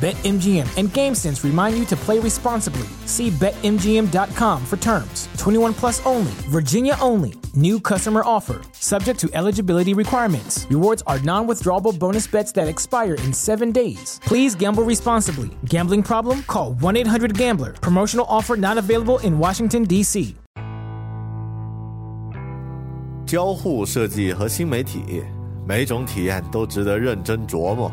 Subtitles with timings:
[0.00, 2.86] BetMGM and GameSense remind you to play responsibly.
[3.06, 5.28] See BetMGM.com for terms.
[5.38, 7.32] 21 plus only, Virginia only.
[7.54, 10.66] New customer offer, subject to eligibility requirements.
[10.68, 14.20] Rewards are non withdrawable bonus bets that expire in seven days.
[14.24, 15.50] Please gamble responsibly.
[15.66, 16.42] Gambling problem?
[16.42, 17.72] Call 1 800 Gambler.
[17.74, 20.34] Promotional offer not available in Washington, D.C.
[23.26, 25.22] 交互设计和新媒体，
[25.66, 27.90] 每种体验都值得认真琢磨。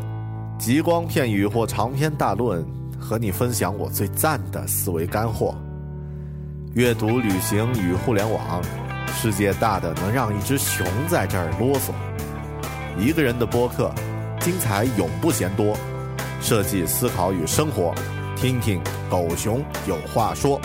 [0.58, 2.64] 极光片语或长篇大论，
[2.98, 5.54] 和你分享我最赞的思维干货。
[6.72, 8.62] 阅读、旅行与互联网，
[9.14, 11.92] 世界大的能让一只熊在这儿啰嗦。
[12.98, 13.92] 一个人的播客，
[14.40, 15.76] 精彩永不嫌多。
[16.40, 17.94] 设计、思考与生活，
[18.34, 20.58] 听听狗熊有话说。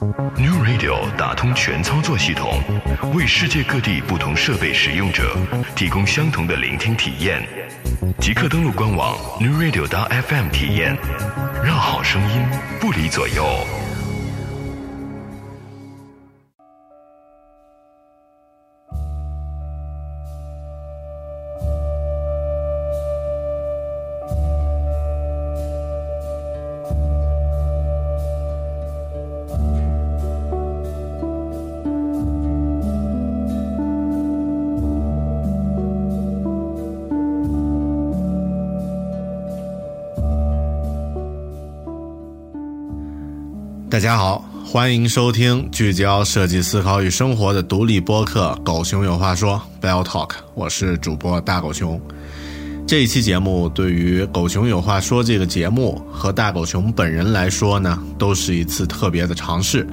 [0.00, 2.58] New Radio 打通全操作系统，
[3.12, 5.36] 为世界各地不同设备使用者
[5.76, 7.46] 提供相同的聆听体验。
[8.18, 10.96] 即刻登录官网 New Radio FM 体验，
[11.62, 12.42] 让好声音
[12.80, 13.44] 不离左右。
[44.10, 52.00] 大家好，欢迎收听聚焦设计思考与生活的独立播客《狗熊有话说》（Bell Talk），我是主播大狗熊。
[52.88, 59.86] 这一期节目对于《狗熊有话说》这个节目和大狗熊本人来说呢，都是一次特别的尝试。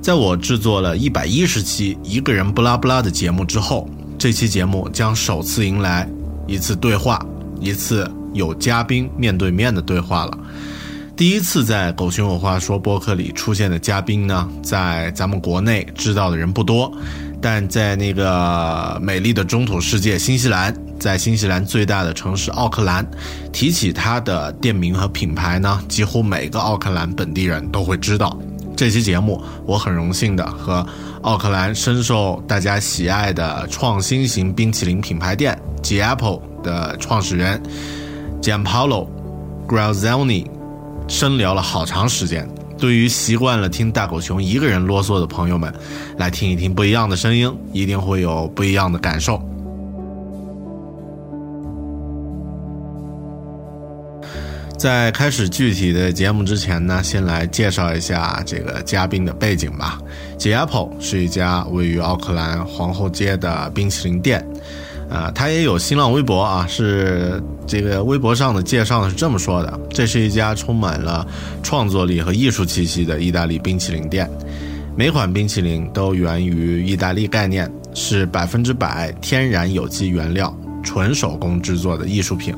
[0.00, 3.86] 在我制作了一百一十期一个人不拉不拉的节目之后，
[4.16, 6.08] 这期节目将首次迎来
[6.46, 7.22] 一次对话，
[7.60, 10.38] 一次有嘉宾面对面的对话了。
[11.22, 16.92] 第一次在《狗熊有话说》播客里出现的嘉宾呢，在咱们国内知道的人不多，
[17.40, 23.08] 但在那个美丽的中土世界新西兰，在新西兰最大的城市奥克兰，
[23.52, 28.36] 提起他的店名和品牌呢，几乎每个奥克兰本地人都会知道。
[28.76, 30.84] 这期节目，我很荣幸的和
[31.20, 37.62] 奥克兰深受大家喜爱的创新型冰淇淋品牌店 G Apple 的创始人
[38.42, 39.06] Gianpaolo
[39.68, 40.61] Graziani。
[41.08, 42.48] 深聊了好长时间，
[42.78, 45.72] 对于习惯了听大狗熊一个人啰嗦的朋友们，
[46.16, 49.40] 来听一听不一样的声音，一定会有不一样的感受。
[54.78, 60.00] 在开始具体的节目之前呢，先来介绍一下这个嘉宾的背景吧。
[60.36, 64.44] G Apple 是一家位于奥克兰皇后街的冰淇淋店。
[65.12, 71.26] 啊，他也有新浪微博啊，是这个微博上的介绍是这么说的：这是一家充满了
[71.62, 74.26] 创作力和艺术气息的意大利冰淇淋店，
[74.96, 82.54] 每款冰淇淋都源于意大利概念，是百分之百天然有机原料、纯手工制作的艺术品，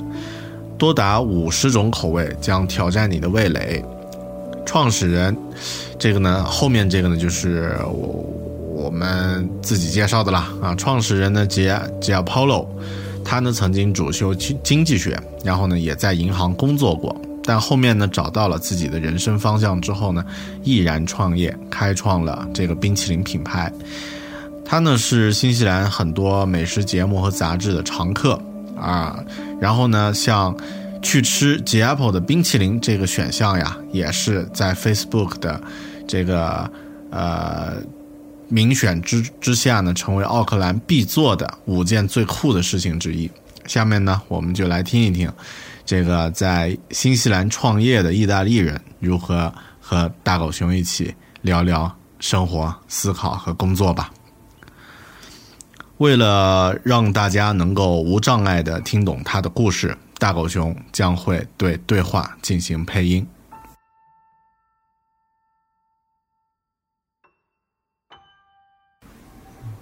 [0.78, 3.84] 多达五十种口味将挑战你的味蕾。
[4.64, 5.36] 创始人，
[5.98, 8.24] 这个呢，后面这个呢，就是我。
[8.74, 12.66] 我们自己介绍的啦啊，创始人呢杰杰 Polo，
[13.24, 17.14] 他呢曾经主修经经济学，然后呢也在银行工作过，
[17.44, 20.24] 但后面呢找到了自己的人生方向之后呢，
[20.64, 23.72] 毅然创业，开创了这个冰淇淋品牌。
[24.64, 28.36] 他呢是新西兰很多美食节目和杂志的常客
[28.76, 29.22] 啊，
[29.60, 30.54] 然后呢像
[31.00, 35.62] 去吃杰 Apple 的冰淇淋这个选项呀，也是在 Facebook 的
[36.08, 36.68] 这个
[37.10, 37.74] 呃。
[38.48, 43.30] 民选之之下呢，成为奥克兰必做的五件最酷的事情之一。
[43.66, 45.32] 下面呢，我们就来听一听，
[45.86, 54.12] 这个在新西兰创业的意大利人如何和大狗熊一起聊聊生活、思考和工作吧。
[55.98, 63.26] 为了让大家能够无障碍的听懂他的故事，大狗熊将会对对话进行配音。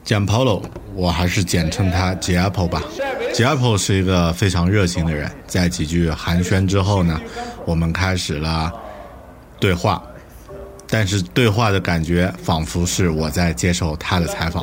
[0.05, 0.63] 简 Polo，
[0.95, 2.83] 我还是简称他 J Apple 吧。
[3.33, 7.21] J Apple 是一个非常热情的人，在几句寒暄之后呢，
[7.65, 8.73] 我们开始了
[9.61, 10.03] 对话。
[10.89, 14.63] 但是对话的感觉仿佛是我在接受他的采访，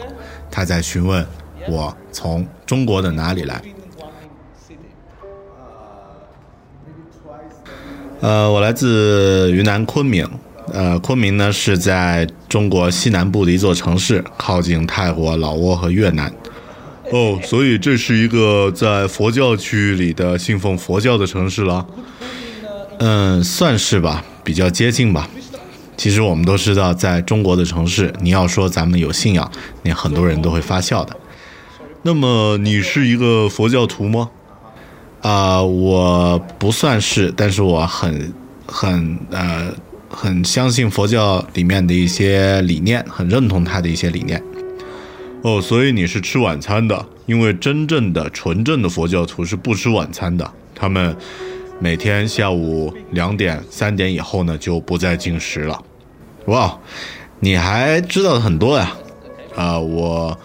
[0.51, 1.25] 他在询问
[1.68, 3.62] 我从中国的哪里来。
[8.19, 10.30] 呃，我来自云南昆明。
[10.74, 16.31] 呃，昆明呢是在中国西南部的一座城市，靠近泰国、老挝和越南。
[17.12, 21.86] 哦，所以这是一个在佛教区域里的信奉佛教的城市了。
[23.00, 25.27] 嗯，算是吧，比较接近吧。
[25.98, 29.51] 其实我们都知道，在中国的城市，你要说咱们有信仰，
[29.83, 31.15] 那很多人都会发笑的。
[32.04, 34.30] 那么你是一个佛教徒吗？
[35.22, 38.33] 啊，我不算是，但是我很
[38.68, 39.74] 很呃。
[40.10, 44.42] 很相信佛教里面的一些理念，很认同他的一些理念。
[45.42, 51.16] 哦，所以你是吃晚餐的，因为真正的纯正的佛教徒是不吃晚餐的，他们
[51.80, 55.82] 每天下午两点、三点以后呢就不再进食了。
[56.48, 56.78] 哇，
[57.40, 58.94] 你还知道的很多呀！
[59.56, 60.38] 啊，我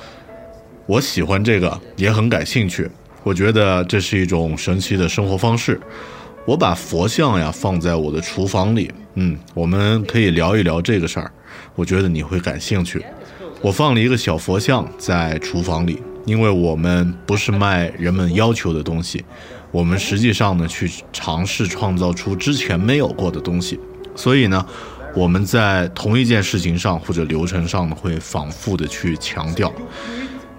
[0.87, 2.89] 我喜欢这个，也很感兴趣。
[3.23, 5.81] 我觉得这是一种神奇的生活方式。
[6.47, 11.31] 我把佛像呀放在我的厨房里，嗯，我们可以聊一聊这个事儿，
[11.75, 13.03] 我觉得你会感兴趣。
[13.63, 19.25] 我放了一个小佛像在厨房里，因为我们不是卖人们要求的东西，
[19.71, 23.81] 我们实际上呢去尝试创造出之前没有过的东西，
[24.15, 24.67] 所以呢，
[25.15, 29.73] 我们在同一件事情上或者流程上呢会反复的去强调。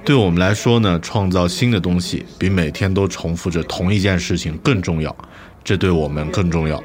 [0.03, 5.15] 对我们来说呢，创造新的东西比每天都重复着同一件事情更重要。
[5.65, 6.81] 这对我们更重要。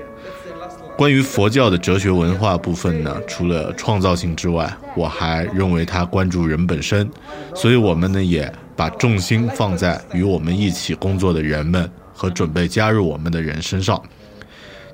[0.96, 7.08] 关于佛教的哲学文化部分呢，除了创造性之外，我还认为它关注人本身，
[7.54, 14.02] 所以我们呢也把重心放在与我们一起工作的人们和准备加入我们的人身上。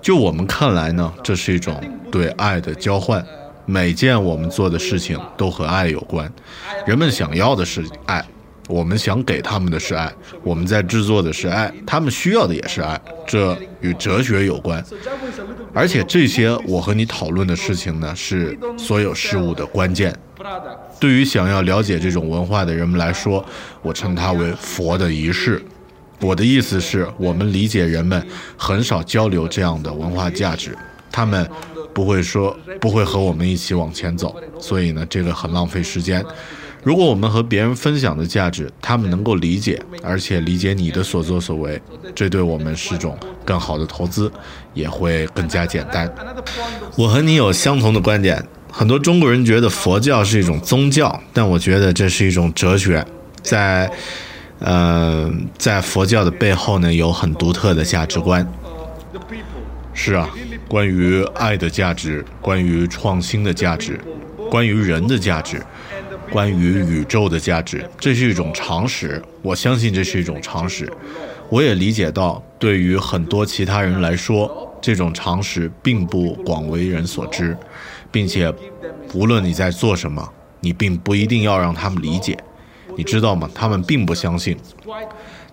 [0.01, 1.81] 就我们看来呢，这是一种
[2.11, 3.25] 对爱的交换，
[3.65, 6.33] 每件我们做的事情都和爱有关。
[6.87, 8.25] 人们想要的是爱。
[8.69, 14.85] 我们想给他们的是爱，我们在制作的是爱，他们需要的也是爱，这与哲学有关。
[15.73, 20.15] 而且这些我和你讨论的事情呢，是所有事物的关键。
[20.99, 23.45] 对于想要了解这种文化的人们来说，
[23.83, 25.63] 我称它为佛的仪式。
[26.21, 28.27] 我的意思是我们理解人们
[28.57, 30.77] 很少交流这样的文化价值，
[31.13, 31.49] 他们
[31.93, 36.25] 不会说不会和我们一起往前走，所以呢，这个很浪费时间。
[36.87, 41.83] 如果我们和别人分享的价值，他们能够理解，而且理解你的所作所为，
[42.15, 44.31] 这对我们是种更好的投资，
[44.73, 46.09] 也会更加简单。
[46.97, 48.41] 我和你有相同的观点。
[48.71, 53.05] 很多中国人觉得佛教是一种宗教，但我觉得这是一种哲学。
[53.43, 53.91] 在，
[54.61, 55.29] 呃，
[55.59, 58.47] 在佛教的背后呢，有很独特的价值观。
[59.93, 60.31] 是啊，
[60.69, 63.99] 关于爱的价值，关于创新的价值，
[64.49, 65.61] 关于人的价值。
[66.31, 69.23] 关于宇宙的价值，这是一种常识。
[69.43, 70.91] 我相信这是一种常识。
[71.49, 77.57] 我也理解到，对于很多其他人来说，这种常识并不广为人所知，
[78.11, 78.53] 并且，
[79.15, 80.29] 无论你在做什么，
[80.61, 82.37] 你并不一定要让他们理解。
[82.97, 83.49] 你知道吗？
[83.55, 84.57] 他们并不相信，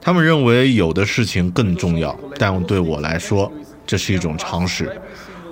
[0.01, 2.17] 他们认为有的事情更重要。
[2.37, 3.51] 但对我来说，
[3.85, 4.89] 这是一种常识。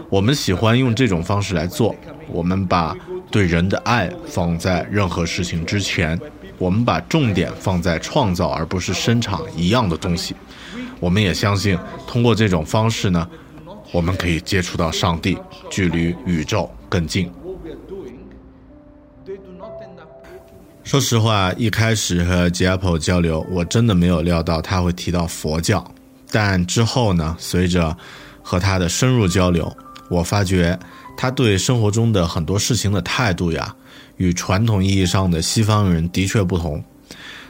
[0.09, 1.95] 我们喜欢用这种方式来做。
[2.27, 2.95] 我们把
[3.31, 6.19] 对人的爱放在任何事情之前，
[6.57, 10.35] 我们把重点放在创造而不是生产一样的东西。
[10.99, 13.27] 我们也相信，通过这种方式呢，
[13.91, 15.37] 我们可以接触到上帝，
[15.69, 17.31] 距离宇宙更近。
[20.83, 25.83] 说实话，一开始和 j a p p 交流，我真的没有料到他会提到佛教。
[26.29, 27.95] 但之后呢，随着
[28.43, 29.73] 和他的深入交流，
[30.11, 30.77] 我发觉。
[31.17, 33.75] 他对生活中的很多事情的态度呀，
[34.17, 36.83] 与传统意义上的西方人的确不同。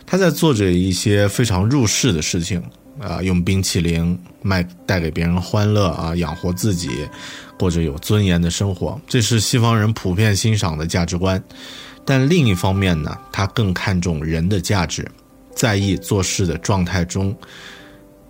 [0.05, 2.61] 他在做着一些非常入世的事情，
[2.99, 6.89] 啊，用冰淇淋卖带给别人欢乐啊，养活自己，
[7.57, 11.41] 过着有尊严的生活，这是西方人普遍欣赏的价值观。
[12.03, 15.09] 但另一方面呢，他更看重人的价值，
[15.55, 17.33] 在意做事的状态中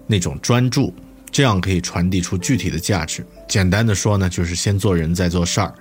[0.05, 0.93] 那种专注。
[1.31, 3.25] 这样可以传递出具体的价值。
[3.51, 5.74] 简单的说呢，就是先做人再做事儿。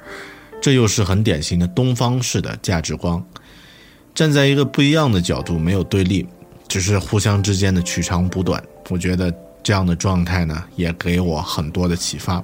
[0.61, 3.23] 这又是很典型的东方式的价值观。
[4.13, 6.27] 站在一个不一样的角度，没有对立，
[6.67, 8.61] 只是互相之间的取长补短。
[8.89, 12.43] 我觉得这样的状态呢，也给我很多的启发。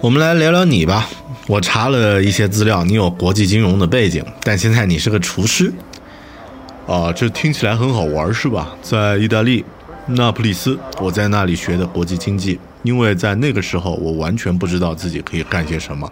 [0.00, 1.08] 我们来聊聊你吧。
[1.48, 5.72] 我查了一些资料，你有国际金融的背景，但现在你是个厨师。
[6.86, 8.76] 啊，这听起来很好玩是吧？
[8.80, 9.64] 在意大利
[10.08, 12.58] 那不勒斯，我在那里学的国际经济。
[12.82, 16.08] 因为在那个时候，我完全不知道自己可以干些什么。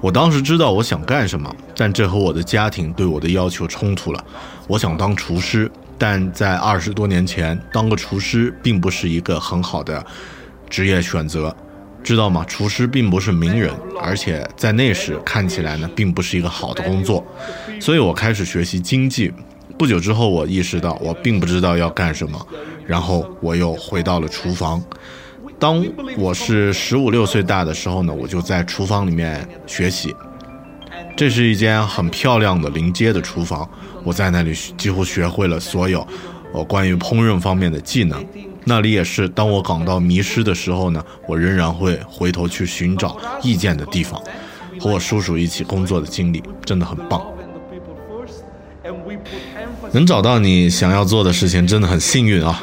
[0.00, 4.24] 我当时知道我想干什么，但这和我的家庭对我的要求冲突了。
[4.66, 10.04] 我想当厨师，但在二十多年前，当个厨师并不是一个很好的
[10.68, 11.54] 职业选择，
[12.02, 12.44] 知道吗？
[12.48, 17.24] 厨师并不是名人，而且在那时看起来呢，并不是一个好的工作。
[17.80, 19.32] 所以我开始学习经济。
[19.78, 22.46] 不久之后，我意识到我并不知道要干什么，
[22.88, 24.82] 然后我又回到了厨房。
[25.58, 25.84] 当
[26.16, 30.14] 我是十五六岁大的时候呢，我就在厨房里面学习。
[31.14, 33.68] 这是一间很漂亮的临街的厨房，
[34.04, 36.06] 我在那里几乎学会了所有
[36.52, 38.24] 我关于烹饪方面的技能。
[38.64, 44.20] 那里也是当我感到迷失的时候呢，我仍然会回头去寻找意见的地方。
[44.80, 47.20] 和我叔叔一起工作的经历真的很棒。
[49.92, 52.62] 能找到你想要做的事情，真的很幸运啊。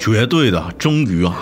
[0.00, 1.36] 绝对的，终于啊，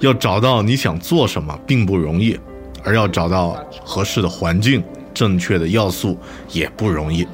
[0.00, 2.38] 要找到你想做什么并不容易，
[2.84, 4.84] 而要找到合适的环境、
[5.14, 6.18] 正确的要素
[6.50, 7.26] 也不容易，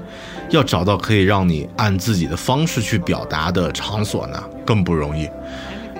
[0.50, 5.28] 要找到可以让你按自己的方式去表达的场所呢更不容易。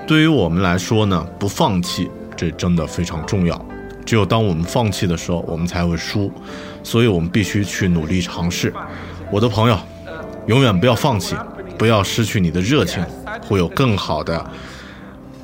[0.07, 3.67] 对于我们来说呢，不放弃这真的非常重要。
[4.05, 6.31] 只有当我们放弃的时候，我们才会输。
[6.85, 8.73] 所以我们必须去努力尝试。
[9.33, 9.77] 我的朋友，
[10.47, 11.35] 永远不要放弃，
[11.77, 13.05] 不要失去你的热情。
[13.47, 14.45] 会有更好的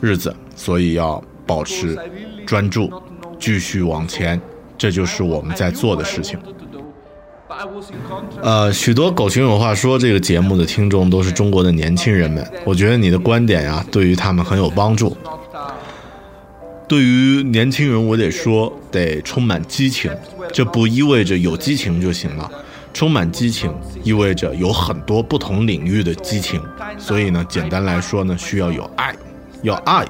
[0.01, 1.97] 日子，所以要保持
[2.45, 2.91] 专注，
[3.39, 4.41] 继续往前，
[4.77, 6.39] 这就是我们在做的事情。
[8.41, 15.17] 呃，许多狗熊有话说这个节目的听众都是中国的年轻人们，我觉得你的观点呀，对于他们很有帮助。
[16.89, 20.11] 对于年轻人，我得说，得充满激情，
[20.53, 22.51] 这不意味着有激情就行了。
[22.93, 26.61] 充满激情意味着有很多不同领域的激情，
[26.99, 29.15] 所以呢，简单来说呢，需要有爱，
[29.63, 30.05] 要爱，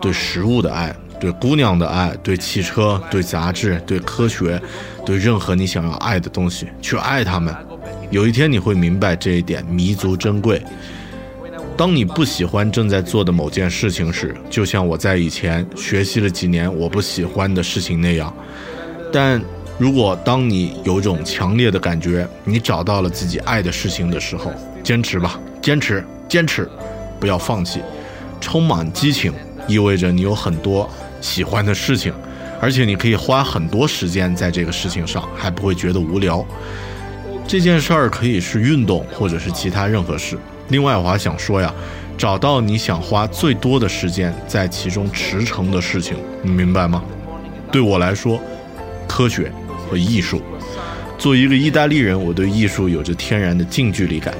[0.00, 4.60] 对食物的爱，对姑娘的爱，对汽车，对杂志，对科学，
[5.04, 7.54] 对任何你想要爱的东西，去爱他们。
[8.10, 10.62] 有一天你会明白这一点弥足珍贵。
[11.76, 18.34] 当你不喜欢正在做的某件事情时，就像我在以前学习了几年我不喜欢的事情那样，
[19.12, 19.42] 但。
[19.78, 24.52] 如果当你有种强烈的感觉，你找到了自己爱的事情的时候，
[24.84, 26.68] 坚持吧，坚持，坚持，
[27.18, 27.80] 不要放弃。
[28.40, 29.32] 充满激情
[29.68, 30.90] 意味着你有很多
[31.20, 32.12] 喜欢的事情，
[32.60, 36.44] 而且你可以花很多时间在这个事情上，还不会觉得无聊。
[37.46, 40.36] 这件事儿可以是运动，或者是其他任何事。
[40.68, 41.72] 另外，我还想说呀，
[42.18, 47.02] 找到你想花最多的时间在其中驰骋的事情，你明白吗？
[47.70, 48.38] 对我来说，
[49.08, 49.50] 科学。
[49.90, 50.40] 和艺术，
[51.18, 54.34] 作为一个意大利人，我对艺术有着天然的近距离感。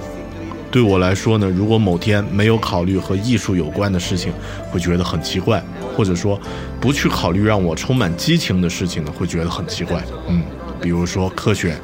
[0.72, 4.32] 对我来说呢，如果某天没有考虑和艺术有关的事情，
[4.70, 5.60] 会觉得很奇怪；
[5.94, 6.40] 或者说，
[6.80, 10.02] 不去考虑让我充满激情的事情呢，会觉得很奇怪。
[10.28, 10.42] 嗯，
[10.80, 11.78] 比如说科学、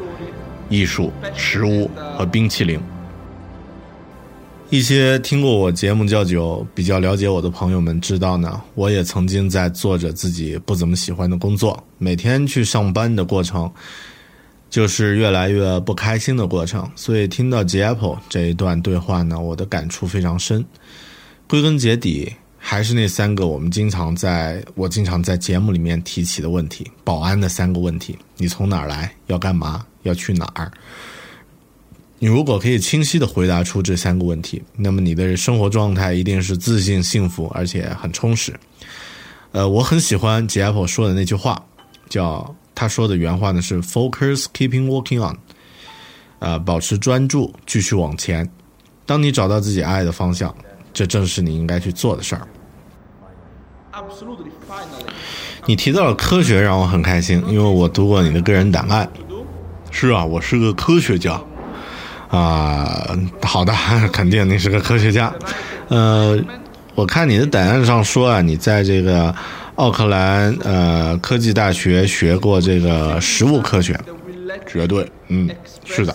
[0.70, 2.80] 艺术、食物和冰淇淋。
[4.70, 13.70] 一些听过我节目较久、比较了解我的朋友们知道呢，我也曾经在做着自己不怎么喜欢的工作，每天去上班的过程，
[14.70, 16.90] 就是越来越不开心的过程。
[16.94, 20.64] 所以听到 j Apple 这一段对话呢，我的感触非常深。
[21.46, 29.14] 归根结底，还是那三个我们经常在我经常在节目里面提起的问题：保安的三个问题，你从哪儿来？
[29.28, 29.86] 要干嘛？
[30.02, 30.70] 要去哪儿？
[32.18, 38.52] 你如果可以清晰的回答出这三个问题，那么你的生活状态一定是自信、幸福，而且很充实。
[39.52, 41.64] 呃，我很喜欢杰 Apple 说的那句话，
[42.08, 45.34] 叫他说的原话呢是 “Focus, keeping working on”，
[46.38, 48.48] 呃，保持专注，继续往前。
[49.04, 50.54] 当你找到自己爱的方向，
[50.92, 52.46] 这正是你应该去做的事儿。
[55.66, 59.10] 你提到了科学，让我很开心，因为我读过你的个人档案。
[59.90, 61.40] 是啊，我是个科学家。
[62.28, 63.08] 啊，
[63.42, 63.74] 好的，
[64.12, 65.34] 肯定你是个科学家。
[65.88, 66.38] 呃，
[66.94, 69.34] 我看你的档案上说啊，你在这个
[69.78, 73.96] 奥克兰呃科技大学学过这个食物科学，
[74.66, 75.48] 绝对，嗯，
[75.84, 76.12] 是的。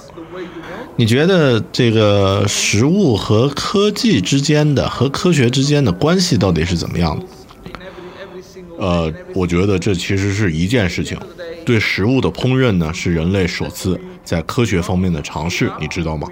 [0.98, 7.26] 你觉得这个食物和科技之间的和科学之间的关系到底是怎么样的？
[8.78, 11.18] 呃，我觉得这其实是一件事情。
[11.66, 16.28] 对食物的烹饪呢，是人类首次在科学方面的尝试，你知道吗？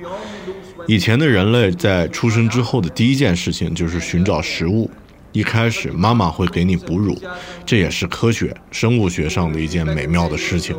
[0.85, 4.91] 以前的人类在出生之后的第一件事情就是寻找食物。
[5.31, 7.17] 一开始，妈妈会给你哺乳，
[7.65, 10.75] 这也是科学生物学上的一件美妙的事情。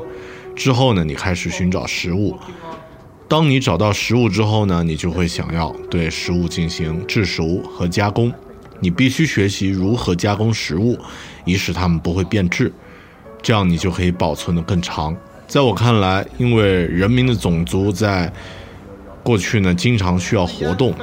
[0.54, 2.38] 之后呢，你开始寻找食物。
[3.28, 8.30] 当你找到食物之后呢，你就会想要对食物进行制熟和加工。
[8.80, 10.99] 你必须学习如何加工食物，
[11.47, 12.71] 以使它们不会变质，
[13.40, 15.16] 这样你就可以保存得更长。
[15.47, 18.30] 在我看来，因为人民的种族在
[19.23, 20.94] 过去呢，经常需要活动，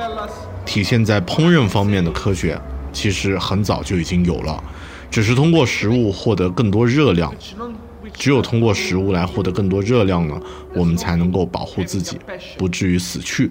[0.65, 2.59] 体现在烹饪方面的科学。
[2.91, 4.63] 其实很早就已经有了，
[5.09, 7.33] 只是通过食物获得更多热量。
[8.11, 10.37] 只有通过食物来获得更多热量呢，
[10.73, 12.17] 我们才能够保护自己，
[12.57, 13.49] 不至于死去。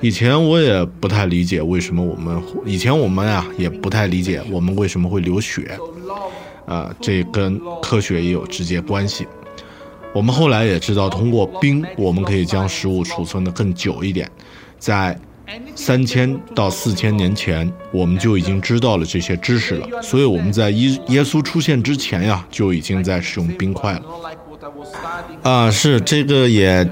[0.00, 5.78] 以前我也不太理解为什么我们，以前我们啊也不太理解我们为什么会流血，
[6.66, 9.26] 啊，这跟科学也有直接关系。
[10.12, 14.30] 我们后来也知道，通过冰，我们可以将食物储存的更久一点，
[14.78, 15.18] 在。
[15.74, 19.86] 三千到四千年前，我们就已经知道了这些知识了。
[20.02, 24.02] 所以我们在耶耶稣出现之前呀，就已经在使用冰块了。
[25.42, 26.86] 啊，是这个也，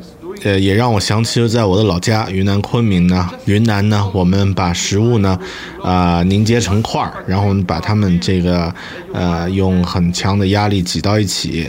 [0.44, 5.38] 呃，也让我想起了在我的老家云南昆明呢，云南呢，我们把食物呢，
[5.82, 8.72] 啊，凝结成块儿，然后我们把它们这个，
[9.12, 11.68] 呃，用很强的压力挤到一起，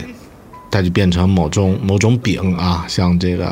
[0.70, 3.48] 它就变成某种某种饼啊，像这个，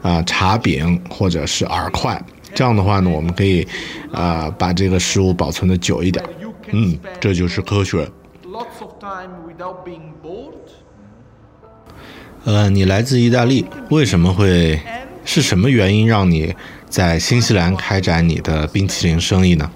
[0.00, 2.22] 啊，茶饼或者是饵块。
[2.58, 3.64] 这样的话呢，我们可以，
[4.10, 6.24] 呃，把这个食物保存的久一点。
[6.72, 8.10] 嗯，这就是科学。
[12.42, 14.76] 呃，你来自意大利，为什么会？
[15.24, 16.52] 是什么原因让你
[16.88, 19.70] 在新西兰开展你的冰淇淋生意呢？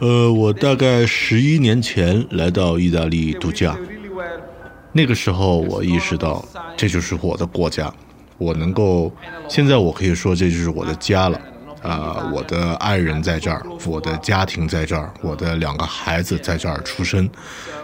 [0.00, 3.74] 呃，我大概十一年前来到意大利度假，
[4.92, 6.44] 那个时候我意识到
[6.76, 7.90] 这就是我的国家。
[8.36, 9.12] 我能够，
[9.48, 11.40] 现在我可以说这就是我的家了，
[11.84, 17.28] 啊，我的爱人在这儿，我的家庭在这儿，我的两个孩子在这儿出生，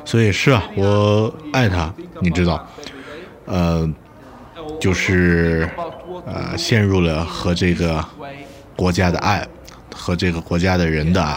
[0.06, 2.66] 所以是啊，我爱他，你知道，
[3.44, 3.86] 呃，
[4.80, 5.68] 就是
[6.26, 8.02] 呃，陷入了和这个
[8.74, 9.46] 国家的爱，
[9.94, 11.36] 和这个国家的人的爱。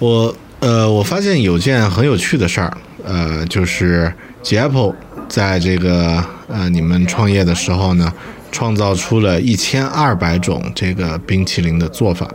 [0.00, 4.96] 我呃，我发现有件很有趣的事儿，呃，就是杰 Apple
[5.28, 6.24] 在这个。
[6.50, 8.10] 呃，你们创业的时候呢，
[8.50, 12.28] 创造出了一千二百种这个冰淇淋的做法，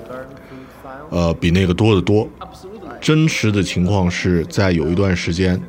[1.10, 2.28] 呃，比那个多得多。
[3.02, 5.62] 真实的情况是在有一段时间，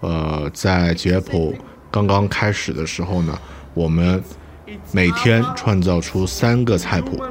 [0.00, 1.54] 呃，在杰普
[1.90, 3.38] 刚刚开始的时候呢，
[3.74, 4.22] 我们
[4.90, 7.22] 每天创造出三个菜谱，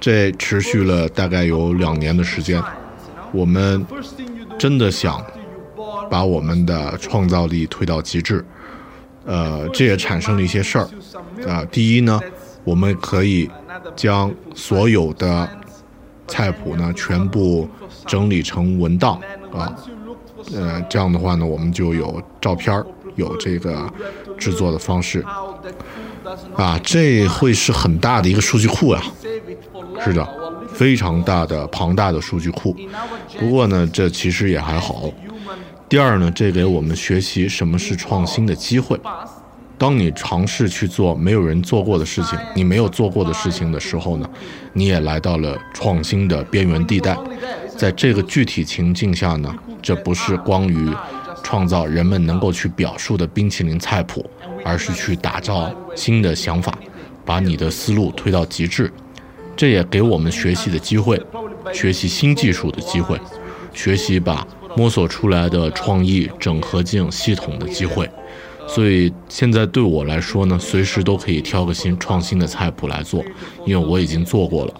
[0.00, 2.60] 这持续了大概有两年的时间。
[3.32, 3.86] 我们
[4.58, 5.24] 真的想
[6.10, 8.44] 把我们的创造力推到极致。
[9.26, 10.88] 呃，这也产生了一些事儿，
[11.46, 12.20] 啊，第一呢，
[12.62, 13.50] 我们可以
[13.96, 15.48] 将所有的
[16.28, 17.68] 菜谱呢全部
[18.06, 19.20] 整理成文档，
[19.52, 19.74] 啊，
[20.54, 22.86] 呃，这样的话呢，我们就有照片儿，
[23.16, 23.92] 有这个
[24.38, 25.24] 制作的方式，
[26.54, 29.02] 啊，这会是很大的一个数据库啊，
[30.04, 30.26] 是的，
[30.72, 32.76] 非常大的庞大的数据库，
[33.38, 35.10] 不过呢，这其实也还好。
[35.88, 38.98] 第二呢，这给我们学习什么是创新的机会。
[39.78, 44.28] 当你尝试去做没有人做过的事情，你没有做过的事情的时候呢，
[44.72, 47.16] 你也来到了创新的边缘地带。
[47.76, 50.90] 在这个具体情境下呢，这不是光于
[51.44, 54.28] 创造人们能够去表述的冰淇淋菜谱，
[54.64, 56.76] 而是去打造新的想法，
[57.24, 58.90] 把你的思路推到极致。
[59.54, 61.22] 这也给我们学习的机会，
[61.72, 63.20] 学习新技术的机会，
[63.72, 64.44] 学习把。
[64.76, 68.08] 摸索出来的创意整合进系统的机会，
[68.68, 73.24] 所以现在对我来说呢，随时都可以挑个新创新的菜谱来做，
[73.64, 74.74] 因为我已经做过了。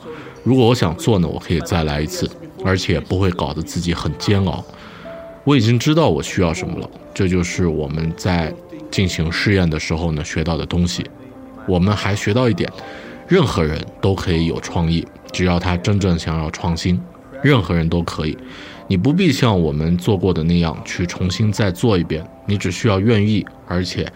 [0.45, 2.31] 如果我想做呢，我可以再来一次，
[2.63, 4.63] 而且不会搞得自己很煎熬。
[5.45, 8.53] 我已经知道我需要什么了，这就是我们在
[8.91, 11.05] 进行试验的时候呢学到的东西。
[11.67, 12.71] 我们还学到一点，
[13.27, 17.01] 任何人都可以有创意，只要他真正想要创新，
[17.43, 18.37] 任何人都可以。
[18.89, 24.11] 你不必像我们做过的那样去重新再做一遍，你只需要愿意，而且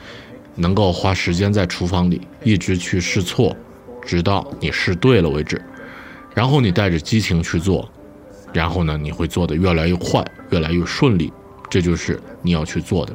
[0.55, 3.57] 能够花时间在厨房里一直去试错，
[4.05, 5.61] 直到你试对了为止。
[6.35, 7.91] 然后你带着激情去做，
[8.53, 11.33] 然后呢，你会做得越来越快，越来越顺利。
[11.69, 13.13] 这就是你要去做的。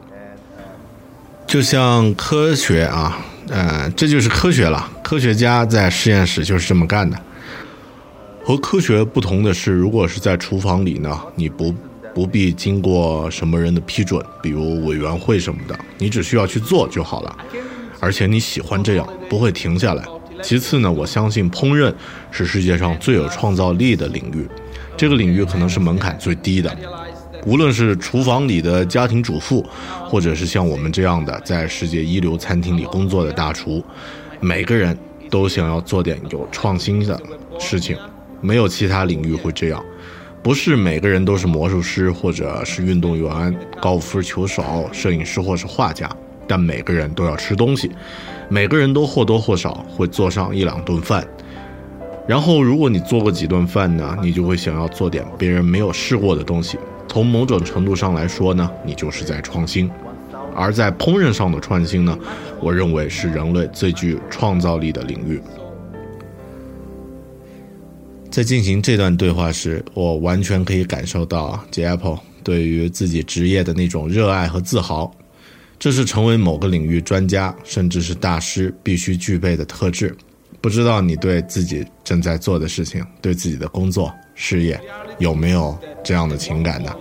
[1.48, 3.18] 就像科学啊，
[3.50, 4.92] 呃，这就是科学了。
[5.04, 7.18] 科学家在实验室就是这么干的。
[8.46, 11.74] 和科学不同的是，如果是在厨房里呢，你不
[12.14, 17.36] 不必经过什么人的批准，比如委员会什么的，你只需要去做就好了。
[18.00, 20.06] 而且你喜欢这样，不会停下来，
[20.44, 21.92] 其次呢，我相信烹饪
[22.30, 24.48] 是世界上最有创造力的领域，
[24.96, 26.72] 这个领域可能是门槛最低的。
[27.48, 29.66] 无论是厨房里的家庭主妇，
[30.08, 33.84] 或者是像我们这样的在世界一流餐厅里工作的大厨，
[34.40, 34.96] 每个人
[35.32, 37.20] 都想要做点有创新的
[37.60, 37.98] 事情。
[38.46, 39.84] 没有其他领域会这样，
[40.44, 46.08] 不是每个人都是魔术师，或者是运动员、高尔夫球手、摄影师或是画家，
[46.48, 47.90] 但每个人都要吃东西，
[48.48, 51.28] 每个人都或多或少会做上一两顿饭。
[52.28, 56.78] 然后，如果你做过几顿饭呢，你就会想要做点别人没有试过的东西。
[57.08, 59.90] 从某种程度上来说呢，你就是在创新。
[60.56, 62.18] 而在烹饪上的创新呢，
[62.60, 65.42] 我认为是人类最具创造力的领域。
[68.36, 75.10] 在进行这段对话时，我完全可以感受到 J Apple 对于自己职业的那种热爱和自豪。
[75.80, 80.14] 这是成为某个领域专家甚至是大师必须具备的特质。
[80.60, 84.78] 不知道你对自己正在做的事情、对自己的工作事业
[85.20, 86.94] 有没有这样的情感呢？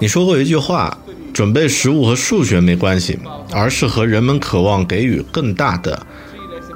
[0.00, 0.98] 你说过一句话
[1.32, 3.16] ：“准备食物和数学没关系，
[3.52, 6.04] 而是和人们渴望给予更大的、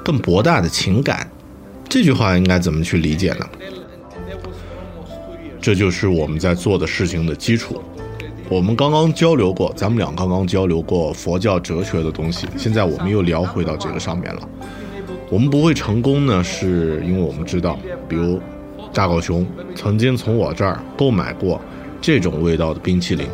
[0.01, 1.29] 更博大的情感。”
[1.87, 3.49] 这句话应该怎么去理解呢？
[5.61, 7.81] 这就是我们在做的事情的基础。
[8.49, 14.47] 我们刚刚交流过，咱们俩刚刚交流过佛教哲学的东西，现在我们又聊回到这个上面了。
[15.29, 18.39] 我们不会成功呢，是因为我们知道，比如
[18.93, 19.43] 大狗熊
[19.73, 21.59] 曾经从我这儿购买过
[21.99, 23.27] 这种味道的冰淇淋。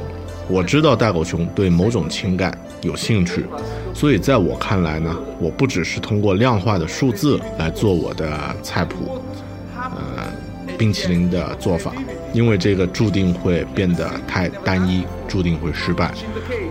[0.47, 3.45] 我知道大狗熊对某种情感有兴趣，
[3.93, 8.29] 所以在我看来呢，我不只是通过量化的数字来做我的
[8.63, 9.21] 菜谱，
[9.75, 10.23] 呃，
[10.77, 11.91] 冰淇淋的做法，
[12.33, 16.11] 因为这个注定会变得太单一，注定会失败。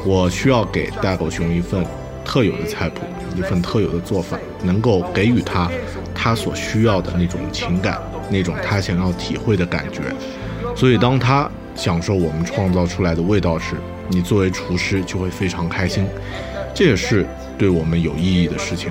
[0.05, 1.85] 我需要给大狗熊一份
[2.25, 3.03] 特有的菜谱，
[3.37, 5.71] 一份特有的做法，能够给予他
[6.15, 10.03] 他所需要的那种情感，那种他想要体会的感觉。
[10.75, 11.49] 所以当他。
[11.77, 13.75] 享受我们创造出来的味道时，
[14.09, 16.05] 你作为厨师就会非常开心。
[16.75, 17.27] 这也是
[17.59, 18.91] 对我们有意义的事情。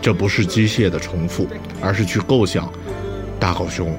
[0.00, 1.46] 这不是机械的重复，
[1.80, 2.70] 而是去构想
[3.40, 3.96] 大狗熊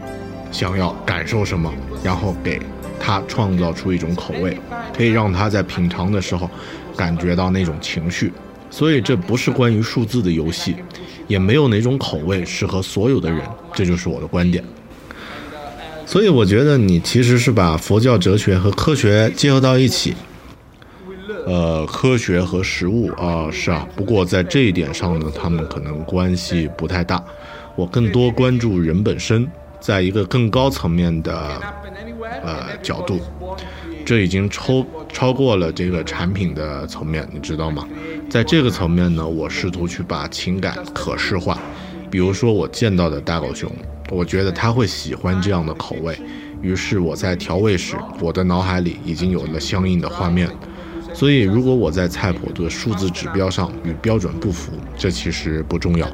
[0.51, 2.61] 想要感受什么，然后给
[2.99, 4.57] 他创造出一种口味，
[4.95, 6.49] 可以让他在品尝的时候
[6.95, 8.31] 感觉到那种情绪。
[8.69, 10.75] 所以这不是关于数字的游戏，
[11.27, 13.41] 也没有哪种口味适合所有的人。
[13.73, 14.63] 这就是我的观点。
[16.05, 20.13] 所以我觉得你其实是把佛教哲学和科学结合到一起，
[21.45, 23.87] 呃，科学和食物啊，是啊。
[23.95, 27.23] 不过在这一点上呢，他们可能关系不太大。
[27.75, 29.47] 我更多关注人本身，
[29.79, 31.61] 在一个更高层面的
[32.43, 33.19] 呃角度，
[34.05, 37.87] 这已经超超过了这个产品的层面，你知道吗？
[38.29, 41.59] 在这个层面呢，我试图去把情感可视化，
[42.09, 43.71] 比如说我见到的大狗熊。
[44.11, 46.15] 我觉得他会喜欢这样的口味，
[46.61, 50.47] 于是我在调味时，我的脑海里已经有了相应的画面。
[51.15, 56.05] 所以，如果我在菜谱的数字指标上与标准不符，这其实不重要。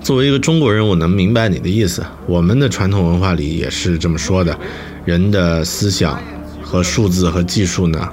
[0.00, 2.02] 作为一个中国人，我能明白你的意思。
[2.26, 4.58] 我们的传统文化里也是这么说的：
[5.04, 6.18] 人的思想
[6.62, 8.08] 和数字和技术呢，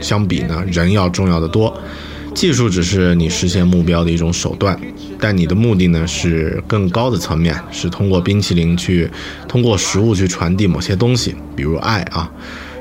[0.00, 1.78] 相比呢，人要重要的多。
[2.34, 4.78] 技术只是你实现目标的一种手段。
[5.18, 9.10] 但你的目的呢是更高的层面，是通过冰淇淋去，
[9.46, 12.30] 通过食物去传递某些东西，比如爱啊。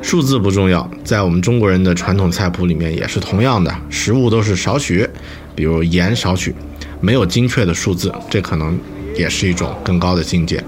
[0.06, 5.10] 数字不重要，在我们中国人的传统菜谱里面也是同样的，食物都是少许，
[5.56, 6.54] 比如盐少许，
[7.02, 8.78] 没有精确的数字，这可能
[9.18, 10.64] 也是一种更高的境界。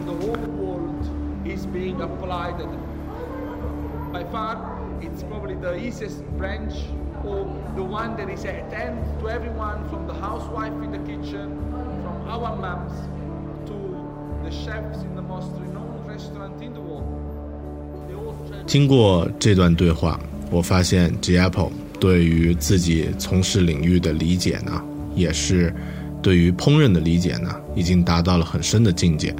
[18.67, 20.19] 经过这段对话，
[20.51, 24.83] 我发现 J Apple 对于自己从事领域的理解呢，
[25.15, 25.73] 也是
[26.21, 29.33] 对于烹饪的理解呢，已经达到了很深的境界。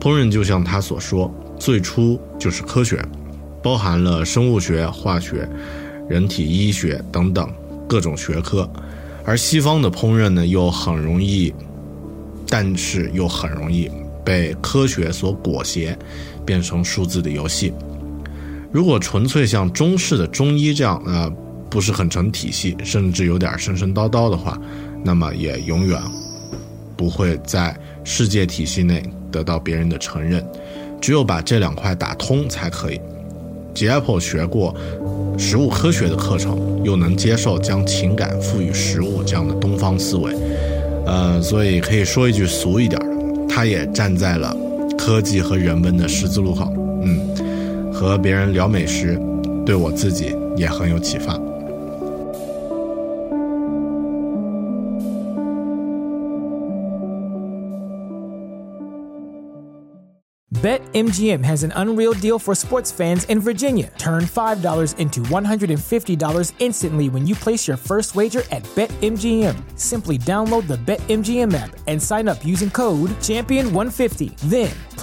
[0.00, 3.00] 烹饪就像他所说，最初就是科学，
[3.62, 5.48] 包含了生物学、化学、
[6.08, 7.48] 人体医学等等
[7.88, 8.68] 各种学科。
[9.24, 11.54] 而西方的烹饪呢，又很容易，
[12.48, 13.88] 但是又很容易
[14.24, 15.96] 被科学所裹挟，
[16.44, 17.72] 变成数字的游戏。
[18.74, 21.32] 如果纯粹像中式的中医这样，呃，
[21.70, 24.60] 不是很成体系，甚至有点神神叨叨的话，
[25.04, 26.02] 那么也永远
[26.96, 30.44] 不会在世界体系内得到别人的承认。
[31.00, 33.00] 只有把这两块打通才可以。
[33.74, 34.74] J Apple 学过
[35.38, 40.34] 食物科学的课程，又能接受将情感赋予食物这样的东方思维，
[41.06, 44.52] 呃，所以可以说一句俗一点的，他也站在了
[44.98, 46.72] 科技和人文的十字路口。
[47.06, 47.33] 嗯，
[48.03, 49.19] 和别人聊美食，
[49.65, 51.39] 对我自己也很有启发。
[60.61, 63.93] BetMGM has an unreal deal for sports fans in Virginia.
[63.97, 69.55] Turn $5 into $150 instantly when you place your first wager at BetMGM.
[69.77, 74.35] Simply download the BetMGM app and sign up using code Champion150.
[74.49, 74.71] Then